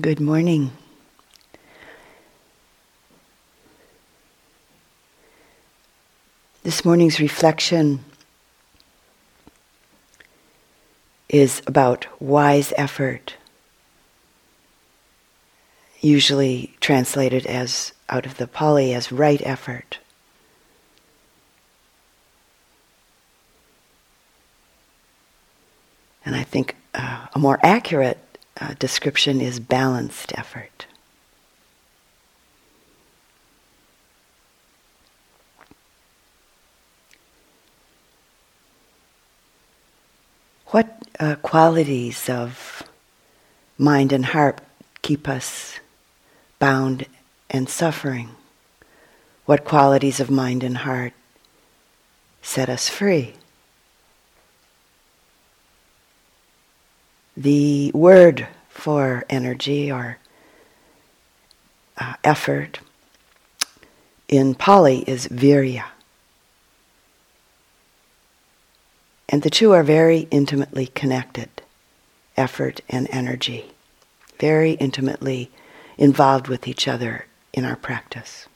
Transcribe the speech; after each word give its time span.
Good 0.00 0.20
morning. 0.20 0.72
This 6.62 6.82
morning's 6.82 7.20
reflection 7.20 8.02
is 11.28 11.60
about 11.66 12.06
wise 12.22 12.72
effort, 12.78 13.34
usually 16.00 16.74
translated 16.80 17.44
as 17.44 17.92
out 18.08 18.24
of 18.24 18.38
the 18.38 18.46
Pali 18.46 18.94
as 18.94 19.12
right 19.12 19.42
effort. 19.44 19.98
And 26.24 26.34
I 26.34 26.44
think 26.44 26.76
uh, 26.94 27.26
a 27.34 27.38
more 27.38 27.58
accurate 27.62 28.31
uh, 28.60 28.74
description 28.78 29.40
is 29.40 29.58
balanced 29.60 30.32
effort. 30.36 30.86
What 40.66 41.02
uh, 41.20 41.34
qualities 41.36 42.30
of 42.30 42.82
mind 43.76 44.12
and 44.12 44.24
heart 44.24 44.60
keep 45.02 45.28
us 45.28 45.78
bound 46.58 47.06
and 47.50 47.68
suffering? 47.68 48.30
What 49.44 49.64
qualities 49.64 50.18
of 50.18 50.30
mind 50.30 50.62
and 50.62 50.78
heart 50.78 51.12
set 52.40 52.70
us 52.70 52.88
free? 52.88 53.34
The 57.36 57.90
word 57.94 58.48
for 58.68 59.24
energy 59.30 59.90
or 59.90 60.18
uh, 61.96 62.14
effort 62.24 62.80
in 64.28 64.54
Pali 64.54 65.00
is 65.06 65.28
virya. 65.28 65.84
And 69.28 69.42
the 69.42 69.50
two 69.50 69.72
are 69.72 69.82
very 69.82 70.28
intimately 70.30 70.88
connected 70.88 71.48
effort 72.36 72.80
and 72.88 73.08
energy, 73.10 73.72
very 74.38 74.72
intimately 74.72 75.50
involved 75.96 76.48
with 76.48 76.66
each 76.68 76.86
other 76.86 77.26
in 77.52 77.64
our 77.64 77.76
practice. 77.76 78.46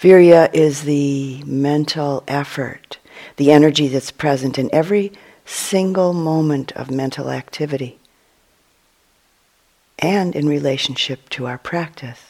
Virya 0.00 0.52
is 0.52 0.82
the 0.82 1.42
mental 1.44 2.24
effort 2.26 2.98
the 3.36 3.50
energy 3.50 3.88
that's 3.88 4.10
present 4.10 4.58
in 4.58 4.70
every 4.72 5.12
single 5.44 6.12
moment 6.12 6.72
of 6.72 6.90
mental 6.90 7.30
activity 7.30 7.98
and 9.98 10.34
in 10.34 10.48
relationship 10.48 11.28
to 11.30 11.46
our 11.46 11.58
practice. 11.58 12.20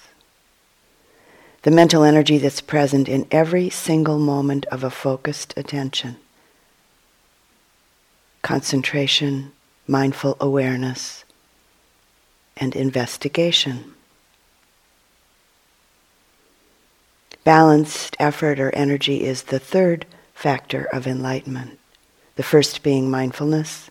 The 1.62 1.70
mental 1.70 2.05
energy 2.05 2.38
that's 2.38 2.61
present 2.61 3.08
in 3.08 3.27
every 3.30 3.70
single 3.70 4.19
moment 4.19 4.66
of 4.66 4.84
a 4.84 4.91
focused 4.91 5.55
attention. 5.56 6.16
Concentration, 8.42 9.52
mindful 9.86 10.36
awareness, 10.41 11.24
and 12.56 12.77
investigation. 12.77 13.94
Balanced 17.44 18.16
effort 18.18 18.61
or 18.61 18.70
energy 18.70 19.24
is 19.24 19.44
the 19.44 19.58
third 19.58 20.06
factor 20.34 20.84
of 20.92 21.06
enlightenment. 21.06 21.78
The 22.36 22.42
first 22.42 22.82
being 22.82 23.10
mindfulness, 23.10 23.90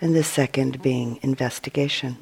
and 0.00 0.14
the 0.14 0.24
second 0.24 0.80
being 0.80 1.18
investigation. 1.22 2.16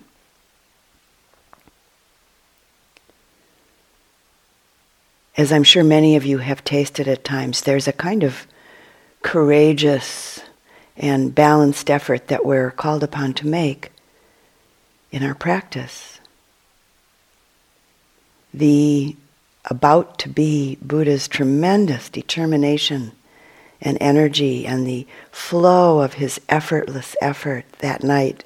As 5.36 5.52
I'm 5.52 5.62
sure 5.62 5.84
many 5.84 6.17
of 6.17 6.27
you 6.27 6.38
have 6.38 6.64
tasted 6.64 7.06
at 7.06 7.22
times, 7.22 7.61
there's 7.61 7.86
a 7.86 7.92
kind 7.92 8.24
of 8.24 8.46
courageous 9.22 10.40
and 10.96 11.33
balanced 11.33 11.88
effort 11.88 12.27
that 12.27 12.44
we're 12.44 12.72
called 12.72 13.05
upon 13.05 13.34
to 13.34 13.46
make 13.46 13.92
in 15.12 15.22
our 15.22 15.34
practice. 15.34 16.18
The 18.52 19.14
about 19.64 20.19
to 20.20 20.29
be 20.29 20.79
Buddha's 20.80 21.29
tremendous 21.29 22.08
determination 22.08 23.13
and 23.80 23.96
energy 24.01 24.67
and 24.67 24.86
the 24.86 25.07
flow 25.30 26.01
of 26.01 26.14
his 26.14 26.41
effortless 26.48 27.14
effort 27.20 27.64
that 27.79 28.02
night 28.02 28.45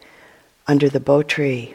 under 0.67 0.89
the 0.89 1.01
bo 1.01 1.22
tree 1.22 1.75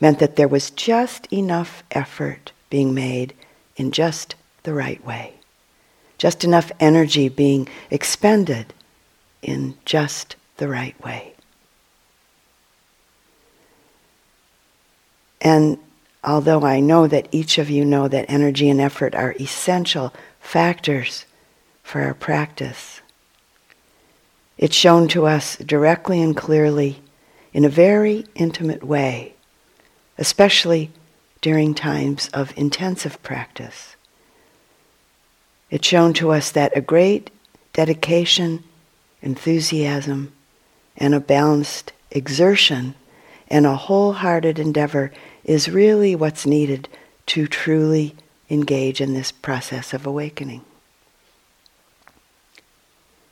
meant 0.00 0.18
that 0.18 0.36
there 0.36 0.48
was 0.48 0.70
just 0.70 1.30
enough 1.32 1.82
effort 1.90 2.52
being 2.70 2.94
made 2.94 3.34
in 3.76 3.90
just 3.90 4.34
the 4.62 4.72
right 4.74 5.04
way, 5.04 5.34
just 6.18 6.44
enough 6.44 6.70
energy 6.80 7.28
being 7.28 7.68
expended 7.90 8.72
in 9.42 9.74
just 9.84 10.36
the 10.56 10.68
right 10.68 10.98
way. 11.04 11.32
And 15.40 15.78
although 16.28 16.62
I 16.62 16.80
know 16.80 17.06
that 17.06 17.26
each 17.32 17.56
of 17.56 17.70
you 17.70 17.86
know 17.86 18.06
that 18.06 18.26
energy 18.28 18.68
and 18.68 18.82
effort 18.82 19.14
are 19.14 19.34
essential 19.40 20.12
factors 20.40 21.24
for 21.82 22.02
our 22.02 22.12
practice. 22.12 23.00
It's 24.58 24.76
shown 24.76 25.08
to 25.08 25.24
us 25.24 25.56
directly 25.56 26.20
and 26.20 26.36
clearly 26.36 27.00
in 27.54 27.64
a 27.64 27.70
very 27.70 28.26
intimate 28.34 28.84
way, 28.84 29.36
especially 30.18 30.90
during 31.40 31.72
times 31.72 32.28
of 32.34 32.52
intensive 32.58 33.22
practice. 33.22 33.96
It's 35.70 35.88
shown 35.88 36.12
to 36.14 36.32
us 36.32 36.50
that 36.50 36.76
a 36.76 36.82
great 36.82 37.30
dedication, 37.72 38.64
enthusiasm, 39.22 40.32
and 40.94 41.14
a 41.14 41.20
balanced 41.20 41.94
exertion 42.10 42.94
and 43.48 43.66
a 43.66 43.76
wholehearted 43.76 44.58
endeavor 44.58 45.10
is 45.44 45.68
really 45.68 46.14
what's 46.14 46.46
needed 46.46 46.88
to 47.26 47.46
truly 47.46 48.14
engage 48.50 49.00
in 49.00 49.14
this 49.14 49.32
process 49.32 49.92
of 49.92 50.06
awakening. 50.06 50.64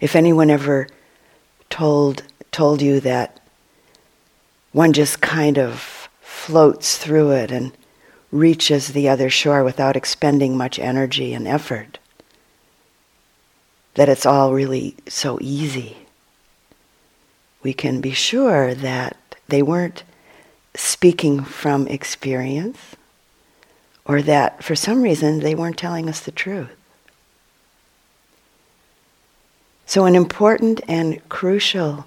If 0.00 0.16
anyone 0.16 0.50
ever 0.50 0.88
told, 1.70 2.22
told 2.50 2.82
you 2.82 3.00
that 3.00 3.40
one 4.72 4.92
just 4.92 5.20
kind 5.20 5.58
of 5.58 6.08
floats 6.20 6.98
through 6.98 7.30
it 7.30 7.50
and 7.50 7.72
reaches 8.30 8.88
the 8.88 9.08
other 9.08 9.30
shore 9.30 9.64
without 9.64 9.96
expending 9.96 10.56
much 10.56 10.78
energy 10.78 11.32
and 11.32 11.48
effort, 11.48 11.98
that 13.94 14.08
it's 14.08 14.26
all 14.26 14.52
really 14.52 14.94
so 15.08 15.38
easy, 15.40 15.96
we 17.62 17.72
can 17.72 18.00
be 18.00 18.12
sure 18.12 18.74
that 18.74 19.16
they 19.48 19.62
weren't 19.62 20.02
speaking 20.74 21.42
from 21.42 21.86
experience 21.86 22.96
or 24.04 24.22
that 24.22 24.62
for 24.62 24.74
some 24.74 25.02
reason 25.02 25.40
they 25.40 25.54
weren't 25.54 25.78
telling 25.78 26.08
us 26.08 26.20
the 26.20 26.30
truth. 26.30 26.70
So, 29.84 30.04
an 30.04 30.16
important 30.16 30.80
and 30.88 31.26
crucial 31.28 32.06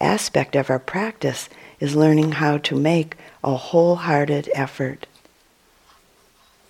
aspect 0.00 0.56
of 0.56 0.70
our 0.70 0.78
practice 0.78 1.48
is 1.78 1.94
learning 1.94 2.32
how 2.32 2.58
to 2.58 2.74
make 2.74 3.16
a 3.44 3.54
wholehearted 3.54 4.50
effort 4.54 5.06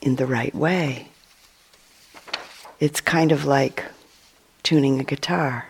in 0.01 0.17
the 0.17 0.27
right 0.27 0.55
way. 0.55 1.09
It's 2.81 3.01
kind 3.01 3.33
of 3.33 3.45
like 3.45 3.85
tuning 4.63 5.01
a 5.01 5.05
guitar. 5.05 5.67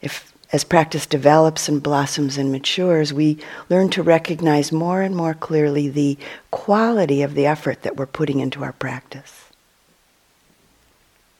If, 0.00 0.29
as 0.52 0.64
practice 0.64 1.06
develops 1.06 1.68
and 1.68 1.82
blossoms 1.82 2.36
and 2.36 2.50
matures, 2.50 3.12
we 3.12 3.38
learn 3.68 3.88
to 3.90 4.02
recognize 4.02 4.72
more 4.72 5.00
and 5.00 5.14
more 5.14 5.34
clearly 5.34 5.88
the 5.88 6.18
quality 6.50 7.22
of 7.22 7.34
the 7.34 7.46
effort 7.46 7.82
that 7.82 7.96
we're 7.96 8.06
putting 8.06 8.40
into 8.40 8.64
our 8.64 8.72
practice. 8.72 9.44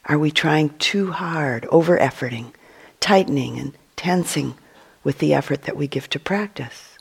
Are 0.06 0.18
we 0.18 0.30
trying 0.30 0.70
too 0.78 1.10
hard, 1.10 1.66
over 1.66 1.98
efforting, 1.98 2.52
tightening 3.00 3.58
and 3.58 3.72
tensing 3.96 4.54
with 5.02 5.18
the 5.18 5.34
effort 5.34 5.62
that 5.62 5.76
we 5.76 5.88
give 5.88 6.08
to 6.10 6.20
practice? 6.20 6.96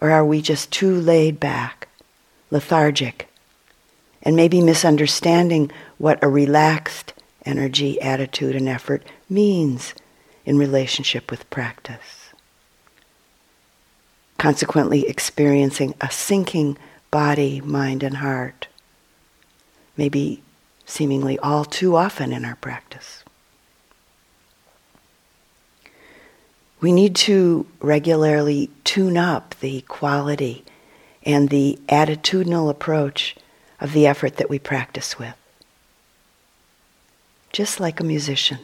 Or 0.00 0.10
are 0.10 0.24
we 0.24 0.40
just 0.40 0.70
too 0.70 0.94
laid 1.00 1.40
back, 1.40 1.88
lethargic, 2.50 3.28
and 4.22 4.36
maybe 4.36 4.60
misunderstanding 4.60 5.72
what 5.98 6.22
a 6.22 6.28
relaxed 6.28 7.14
energy, 7.44 8.00
attitude, 8.00 8.54
and 8.54 8.68
effort 8.68 9.02
means 9.28 9.94
in 10.48 10.58
relationship 10.58 11.30
with 11.30 11.48
practice? 11.50 12.32
Consequently, 14.38 15.06
experiencing 15.06 15.94
a 16.00 16.10
sinking 16.10 16.78
body, 17.10 17.60
mind, 17.60 18.02
and 18.02 18.18
heart. 18.18 18.68
Maybe 19.96 20.42
seemingly 20.86 21.38
all 21.40 21.64
too 21.64 21.96
often 21.96 22.32
in 22.32 22.44
our 22.44 22.56
practice. 22.56 23.24
we 26.80 26.92
need 26.92 27.14
to 27.14 27.66
regularly 27.80 28.70
tune 28.84 29.16
up 29.16 29.54
the 29.60 29.80
quality 29.82 30.64
and 31.24 31.48
the 31.48 31.78
attitudinal 31.88 32.70
approach 32.70 33.36
of 33.80 33.92
the 33.92 34.06
effort 34.06 34.36
that 34.36 34.48
we 34.48 34.58
practice 34.58 35.18
with. 35.18 35.34
Just 37.52 37.80
like 37.80 38.00
a 38.00 38.04
musician, 38.04 38.58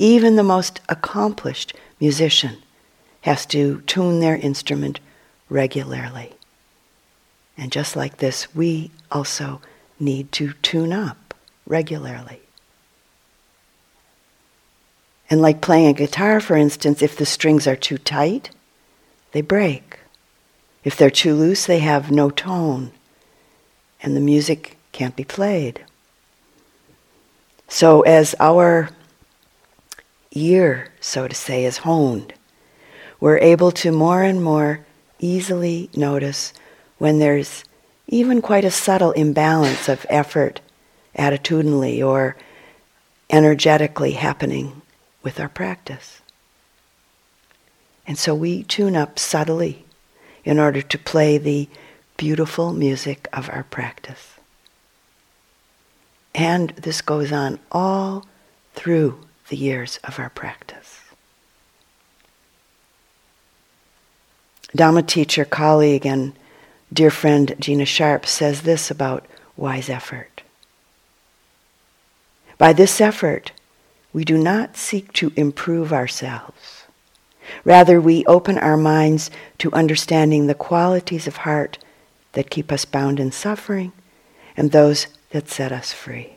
even 0.00 0.36
the 0.36 0.42
most 0.42 0.80
accomplished 0.88 1.74
musician 2.00 2.56
has 3.20 3.44
to 3.44 3.82
tune 3.82 4.20
their 4.20 4.36
instrument 4.36 4.98
regularly. 5.50 6.32
And 7.58 7.70
just 7.70 7.96
like 7.96 8.16
this, 8.16 8.52
we 8.54 8.90
also 9.12 9.60
need 10.00 10.32
to 10.32 10.54
tune 10.62 10.94
up 10.94 11.34
regularly. 11.66 12.40
And 15.28 15.42
like 15.42 15.60
playing 15.60 15.88
a 15.88 15.92
guitar, 15.92 16.40
for 16.40 16.56
instance, 16.56 17.02
if 17.02 17.14
the 17.14 17.26
strings 17.26 17.66
are 17.66 17.76
too 17.76 17.98
tight, 17.98 18.48
they 19.32 19.42
break. 19.42 19.98
If 20.82 20.96
they're 20.96 21.10
too 21.10 21.34
loose, 21.34 21.66
they 21.66 21.80
have 21.80 22.10
no 22.10 22.30
tone, 22.30 22.90
and 24.02 24.16
the 24.16 24.20
music 24.20 24.78
can't 24.92 25.14
be 25.14 25.24
played. 25.24 25.84
So, 27.68 28.00
as 28.00 28.34
our 28.40 28.88
ear, 30.32 30.88
so 31.00 31.26
to 31.26 31.34
say, 31.34 31.64
is 31.64 31.78
honed, 31.78 32.34
we're 33.18 33.38
able 33.38 33.70
to 33.70 33.92
more 33.92 34.22
and 34.22 34.42
more 34.42 34.86
easily 35.18 35.90
notice 35.94 36.52
when 36.98 37.18
there's 37.18 37.64
even 38.06 38.40
quite 38.40 38.64
a 38.64 38.70
subtle 38.70 39.12
imbalance 39.12 39.88
of 39.88 40.06
effort 40.08 40.60
attitudinally 41.16 42.04
or 42.04 42.36
energetically 43.30 44.12
happening 44.12 44.82
with 45.22 45.38
our 45.38 45.48
practice. 45.48 46.20
And 48.06 48.18
so 48.18 48.34
we 48.34 48.64
tune 48.64 48.96
up 48.96 49.18
subtly 49.18 49.84
in 50.44 50.58
order 50.58 50.82
to 50.82 50.98
play 50.98 51.38
the 51.38 51.68
beautiful 52.16 52.72
music 52.72 53.28
of 53.32 53.48
our 53.50 53.64
practice. 53.64 54.34
And 56.34 56.70
this 56.70 57.00
goes 57.00 57.32
on 57.32 57.58
all 57.70 58.26
through 58.74 59.20
the 59.50 59.56
years 59.56 59.98
of 60.04 60.18
our 60.18 60.30
practice. 60.30 61.00
Dhamma 64.76 65.06
teacher, 65.06 65.44
colleague, 65.44 66.06
and 66.06 66.32
dear 66.92 67.10
friend 67.10 67.54
Gina 67.58 67.84
Sharpe 67.84 68.26
says 68.26 68.62
this 68.62 68.90
about 68.90 69.26
wise 69.56 69.90
effort. 69.90 70.42
By 72.56 72.72
this 72.72 73.00
effort, 73.00 73.50
we 74.12 74.24
do 74.24 74.38
not 74.38 74.76
seek 74.76 75.12
to 75.14 75.32
improve 75.34 75.92
ourselves. 75.92 76.84
Rather, 77.64 78.00
we 78.00 78.24
open 78.26 78.56
our 78.58 78.76
minds 78.76 79.30
to 79.58 79.72
understanding 79.72 80.46
the 80.46 80.54
qualities 80.54 81.26
of 81.26 81.38
heart 81.38 81.78
that 82.32 82.50
keep 82.50 82.70
us 82.70 82.84
bound 82.84 83.18
in 83.18 83.32
suffering 83.32 83.92
and 84.56 84.70
those 84.70 85.08
that 85.30 85.48
set 85.48 85.72
us 85.72 85.92
free. 85.92 86.36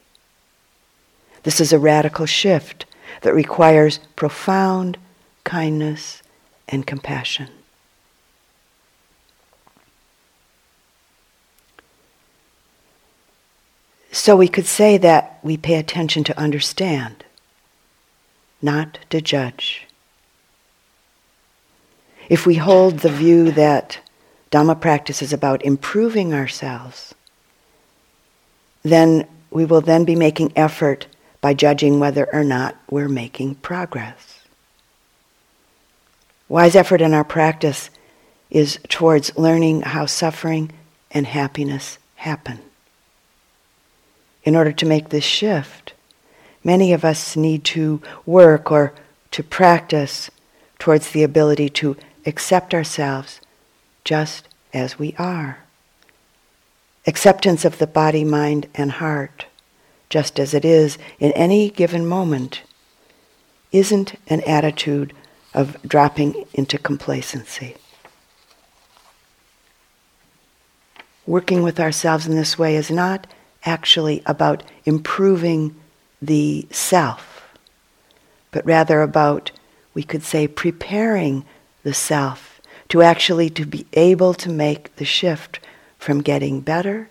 This 1.43 1.61
is 1.61 1.71
a 1.71 1.77
radical 1.77 2.25
shift 2.25 2.85
that 3.21 3.33
requires 3.33 3.99
profound 4.15 4.97
kindness 5.43 6.21
and 6.67 6.85
compassion. 6.87 7.49
So 14.11 14.35
we 14.35 14.47
could 14.47 14.67
say 14.67 14.97
that 14.99 15.39
we 15.41 15.57
pay 15.57 15.75
attention 15.75 16.23
to 16.25 16.39
understand 16.39 17.25
not 18.61 18.99
to 19.09 19.19
judge. 19.19 19.87
If 22.29 22.45
we 22.45 22.55
hold 22.55 22.99
the 22.99 23.09
view 23.09 23.51
that 23.51 23.99
Dhamma 24.51 24.79
practice 24.79 25.21
is 25.21 25.33
about 25.33 25.65
improving 25.65 26.33
ourselves, 26.33 27.15
then 28.83 29.27
we 29.49 29.65
will 29.65 29.81
then 29.81 30.05
be 30.05 30.15
making 30.15 30.53
effort 30.55 31.07
by 31.43 31.53
judging 31.53 31.99
whether 31.99 32.25
or 32.33 32.41
not 32.41 32.73
we're 32.89 33.09
making 33.09 33.53
progress. 33.55 34.39
Wise 36.47 36.73
effort 36.73 37.01
in 37.01 37.13
our 37.13 37.25
practice 37.25 37.89
is 38.49 38.79
towards 38.87 39.37
learning 39.37 39.81
how 39.81 40.05
suffering 40.05 40.71
and 41.11 41.27
happiness 41.27 41.97
happen. 42.15 42.59
In 44.45 44.55
order 44.55 44.71
to 44.71 44.85
make 44.85 45.09
this 45.09 45.25
shift, 45.25 45.91
many 46.63 46.93
of 46.93 47.03
us 47.03 47.35
need 47.35 47.65
to 47.65 48.01
work 48.25 48.71
or 48.71 48.93
to 49.31 49.43
practice 49.43 50.31
towards 50.79 51.11
the 51.11 51.23
ability 51.23 51.67
to 51.67 51.97
accept 52.25 52.73
ourselves 52.73 53.41
just 54.05 54.47
as 54.73 54.97
we 54.97 55.13
are. 55.19 55.57
Acceptance 57.05 57.65
of 57.65 57.79
the 57.79 57.87
body, 57.87 58.23
mind, 58.23 58.67
and 58.75 58.93
heart, 58.93 59.47
just 60.13 60.39
as 60.39 60.53
it 60.53 60.63
is 60.63 60.99
in 61.17 61.31
any 61.31 61.71
given 61.71 62.05
moment, 62.05 62.61
isn't 63.71 64.13
an 64.27 64.41
attitude 64.41 65.11
of 65.55 65.75
dropping 65.81 66.45
into 66.53 66.77
complacency. 66.77 67.75
Working 71.25 71.63
with 71.63 71.79
ourselves 71.79 72.27
in 72.27 72.35
this 72.35 72.59
way 72.59 72.75
is 72.75 72.91
not 72.91 73.25
actually 73.65 74.21
about 74.27 74.61
improving 74.85 75.75
the 76.21 76.67
self, 76.69 77.51
but 78.51 78.63
rather 78.67 79.01
about, 79.01 79.49
we 79.95 80.03
could 80.03 80.21
say, 80.21 80.47
preparing 80.47 81.43
the 81.81 81.93
self 81.95 82.61
to 82.89 83.01
actually 83.01 83.49
to 83.49 83.65
be 83.65 83.87
able 83.93 84.35
to 84.35 84.51
make 84.51 84.95
the 84.97 85.05
shift 85.05 85.59
from 85.97 86.21
getting 86.21 86.61
better 86.61 87.09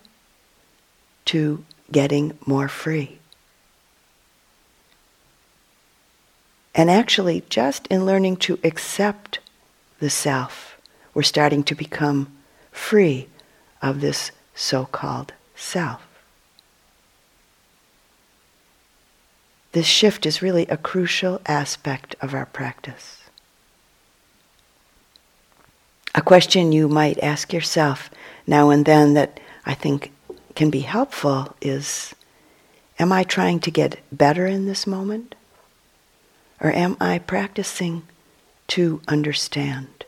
to 1.24 1.64
getting 1.92 2.36
more 2.46 2.68
free. 2.68 3.18
And 6.74 6.90
actually, 6.90 7.44
just 7.50 7.86
in 7.88 8.06
learning 8.06 8.38
to 8.38 8.58
accept 8.64 9.40
the 10.00 10.10
self, 10.10 10.78
we're 11.14 11.22
starting 11.22 11.62
to 11.64 11.74
become 11.74 12.32
free 12.70 13.28
of 13.82 14.00
this 14.00 14.32
so 14.54 14.86
called 14.86 15.34
self. 15.54 16.00
This 19.72 19.86
shift 19.86 20.26
is 20.26 20.42
really 20.42 20.66
a 20.66 20.76
crucial 20.76 21.40
aspect 21.46 22.14
of 22.20 22.34
our 22.34 22.46
practice. 22.46 23.18
A 26.14 26.20
question 26.20 26.72
you 26.72 26.88
might 26.88 27.18
ask 27.22 27.52
yourself 27.52 28.10
now 28.46 28.68
and 28.68 28.84
then 28.84 29.14
that 29.14 29.40
I 29.64 29.72
think 29.72 30.11
can 30.54 30.70
be 30.70 30.80
helpful 30.80 31.54
is 31.60 32.14
Am 32.98 33.10
I 33.10 33.24
trying 33.24 33.58
to 33.60 33.70
get 33.70 34.00
better 34.12 34.46
in 34.46 34.66
this 34.66 34.86
moment? 34.86 35.34
Or 36.60 36.70
am 36.70 36.96
I 37.00 37.18
practicing 37.18 38.02
to 38.68 39.00
understand? 39.08 40.04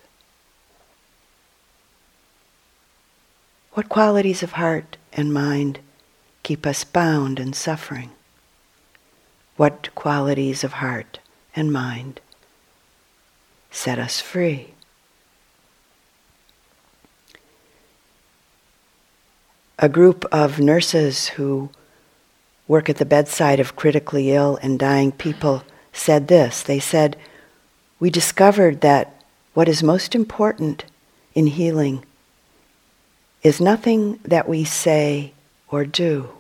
What 3.73 3.89
qualities 3.89 4.43
of 4.43 4.53
heart 4.53 4.97
and 5.13 5.35
mind 5.35 5.81
keep 6.43 6.67
us 6.67 6.85
bound 6.85 7.41
and 7.41 7.57
suffering? 7.57 8.11
what 9.57 9.95
qualities 9.95 10.65
of 10.65 10.75
heart 10.75 11.21
and 11.55 11.73
mind 11.73 12.21
set 13.71 13.99
us 13.99 14.21
free. 14.21 14.74
A 19.79 19.89
group 19.89 20.25
of 20.33 20.61
nurses 20.61 21.29
who 21.29 21.71
work 22.69 22.89
at 22.89 22.97
the 22.97 23.05
bedside 23.05 23.61
of 23.61 23.77
critically 23.77 24.33
ill 24.33 24.59
and 24.63 24.79
dying 24.79 25.13
people 25.13 25.65
said 25.93 26.29
this. 26.29 26.63
They 26.63 26.81
said, 26.81 27.17
We 27.99 28.11
discovered 28.11 28.81
that 28.83 29.21
what 29.53 29.69
is 29.69 29.83
most 29.83 30.15
important 30.15 30.85
in 31.35 31.49
healing 31.49 32.05
is 33.43 33.61
nothing 33.61 34.19
that 34.25 34.49
we 34.49 34.65
say 34.65 35.33
or 35.69 35.85
do 35.85 36.31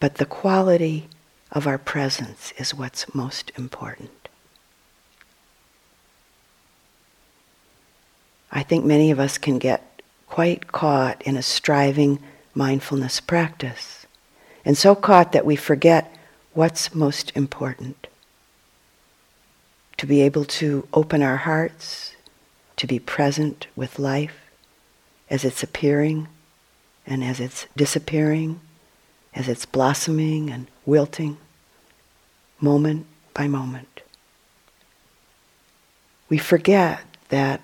But 0.00 0.16
the 0.16 0.26
quality 0.26 1.08
of 1.50 1.66
our 1.66 1.78
presence 1.78 2.52
is 2.56 2.74
what's 2.74 3.14
most 3.14 3.50
important. 3.56 4.10
I 8.52 8.62
think 8.62 8.84
many 8.84 9.10
of 9.10 9.18
us 9.18 9.38
can 9.38 9.58
get 9.58 9.87
quite 10.38 10.70
caught 10.70 11.20
in 11.22 11.36
a 11.36 11.42
striving 11.42 12.16
mindfulness 12.54 13.18
practice, 13.18 14.06
and 14.64 14.78
so 14.78 14.94
caught 14.94 15.32
that 15.32 15.44
we 15.44 15.56
forget 15.56 16.14
what's 16.54 16.94
most 16.94 17.32
important. 17.34 18.06
To 19.96 20.06
be 20.06 20.22
able 20.22 20.44
to 20.44 20.86
open 20.94 21.24
our 21.24 21.38
hearts, 21.38 22.14
to 22.76 22.86
be 22.86 23.00
present 23.00 23.66
with 23.74 23.98
life 23.98 24.38
as 25.28 25.44
it's 25.44 25.64
appearing 25.64 26.28
and 27.04 27.24
as 27.24 27.40
it's 27.40 27.66
disappearing 27.76 28.60
as 29.34 29.48
it's 29.48 29.66
blossoming 29.66 30.50
and 30.50 30.68
wilting, 30.86 31.36
moment 32.60 33.06
by 33.34 33.48
moment. 33.48 34.02
we 36.28 36.38
forget 36.38 37.00
that 37.30 37.60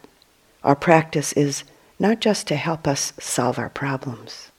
our 0.64 0.74
practice 0.74 1.32
is 1.34 1.62
not 1.98 2.20
just 2.20 2.46
to 2.48 2.56
help 2.56 2.86
us 2.86 3.12
solve 3.18 3.58
our 3.58 3.68
problems, 3.68 4.50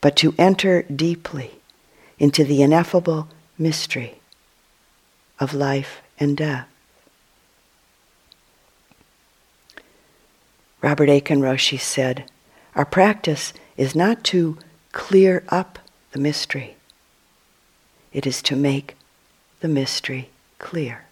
but 0.00 0.16
to 0.16 0.34
enter 0.38 0.82
deeply 0.82 1.52
into 2.18 2.44
the 2.44 2.62
ineffable 2.62 3.28
mystery 3.58 4.20
of 5.40 5.54
life 5.54 6.00
and 6.18 6.36
death. 6.36 6.68
Robert 10.80 11.08
Aitken 11.08 11.40
Roshi 11.40 11.80
said, 11.80 12.24
Our 12.74 12.84
practice 12.84 13.52
is 13.76 13.94
not 13.94 14.22
to 14.24 14.58
clear 14.92 15.42
up 15.48 15.78
the 16.12 16.20
mystery, 16.20 16.76
it 18.12 18.26
is 18.26 18.42
to 18.42 18.54
make 18.54 18.96
the 19.60 19.68
mystery 19.68 20.28
clear. 20.58 21.06